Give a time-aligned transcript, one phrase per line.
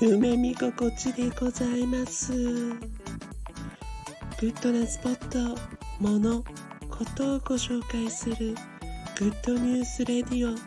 [0.00, 2.32] 夢見心地でございます。
[4.40, 5.56] グッドなスポット
[6.00, 6.42] もの
[6.90, 8.56] ことをご紹介する
[9.16, 10.58] Good News Radio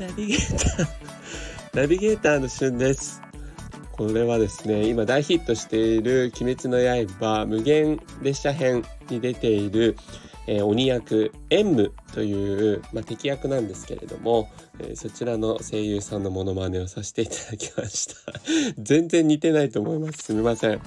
[0.00, 0.86] ナビゲーター
[1.82, 3.20] ナビゲーターの旬です。
[3.90, 6.78] これはですね今大ヒットしている「鬼滅の
[7.18, 9.96] 刃無限列車編」に出ている、
[10.46, 18.14] えー、鬼役魘夢という、まあ、敵役なんですけれども、えー、そちらの声優さんのモノマネをさせていただきました。
[18.78, 20.24] 全然似てないと思います。
[20.24, 20.80] すみません。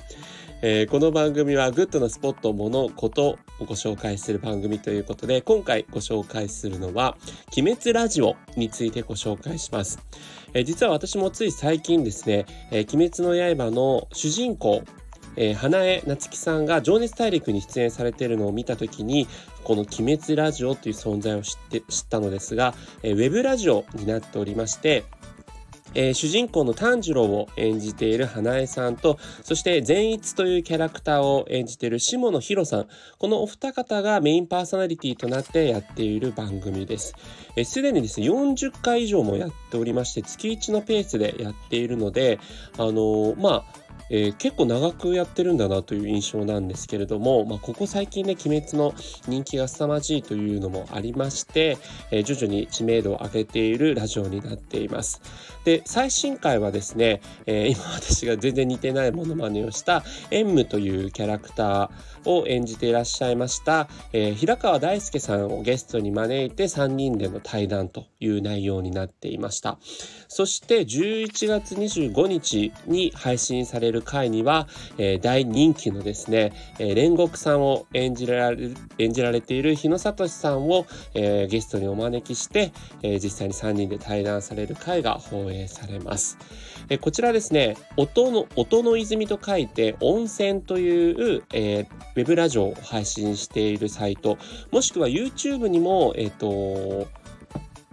[0.63, 7.15] えー、この番組はグッドなスポット、もの、ことをご紹介する番組ということで、今回ご紹介するのは、
[7.55, 9.99] 鬼滅ラヂヲについてご紹介します。
[10.55, 14.81] え、実は私もつい最近ですね、え、鬼滅の刃の主人公、
[15.37, 19.27] えー、花江夏樹さんが情熱大陸に出演されているのを見た時に
[19.63, 22.73] この「鬼滅ラジオ」という存在を知って知ったのですが、
[23.03, 25.05] えー、ウェブラジオになっておりまして
[25.93, 37.15] えー、主人公の炭治郎を演じている花江さんとそして善逸というキャラクターを演じている下野紘さんこのお二方がメインパーソナリティとなってやっている番組です。
[37.63, 42.39] すで、にですね40回以上もやっておりまして月1のペースでやっているので
[42.77, 48.93] あのー、まあえー、結構長くやってるんだなという印象なんですけれども、まあ、ここ最近ね「鬼滅」の
[49.27, 51.77] 人気が凄まじいというのもありまして、
[52.11, 55.21] えー、徐々に知名度を上げているラジオになっています。
[55.65, 69.77] で最新回はですね、えー、今私が全然似てないものまねをしたエンムというキャラクターを演じていらっしゃいました、え平川大輔さんをゲストに招いて3人での対談という内容になっていました。
[70.27, 74.67] そして11月25日に配信されるる回には、
[74.97, 86.37] えー、大人気のですね、えー、煉獄さんを演じられ演じられている日野聡さんを、えー、ゲストにお招きして、えー、実際に3人で対談される回が放映されます。
[86.89, 94.37] えー、こちらですね、音の、音の泉と書いて温泉という、えー、ウェブラジオを配信しているサイト、
[94.71, 97.07] もしくは YouTube にも、えっ、ー、と、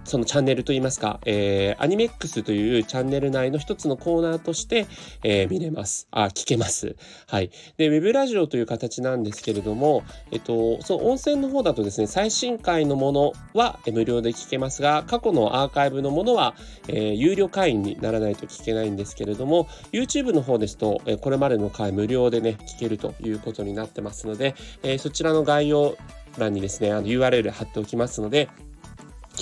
[0.04, 4.86] そのチャンネルといいますか、えー、アニメックスというチャンネル内の一つのコーナーとして、
[5.22, 6.08] えー、見れます。
[6.10, 6.96] あ、聞けます。
[7.26, 7.50] はい。
[7.76, 16.54] で、ウェブラジオという形なんですけれども、えっと、その温泉の方だとですね、最新回のものは無料で聞けますが、過去のアーカイブのものは、
[16.88, 25.96] えー、有料会員にならないと聞けないんですけれども、YouTube の方ですと、え、これまでの回無料でね、聞けるということになってますので、えー、そちらの概要
[26.38, 28.48] 欄にですね、あの URL 貼っておきますので、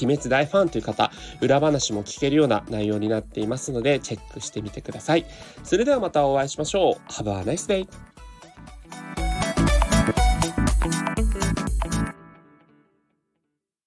[0.05, 5.27] 鬼滅大ファンという方、裏話も聞けるような内容になっていますので、チェックしてみてください。
[5.65, 7.13] それではまたお会いしましょう。
[7.13, 8.12] Have a nice day!